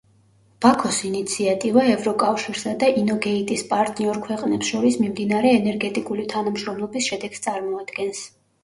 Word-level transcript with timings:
ბაქოს 0.65 1.01
ინიციატივა 1.09 1.83
ევროკავშირსა 1.89 2.73
და 2.85 2.89
ინოგეიტის 3.03 3.67
პარტნიორ 3.75 4.21
ქვეყნებს 4.25 4.75
შორის 4.75 4.99
მიმდინარე 5.05 5.53
ენერგეტიკული 5.61 6.31
თანამშრომლობის 6.35 7.13
შედეგს 7.13 7.47
წარმოადგენს. 7.49 8.29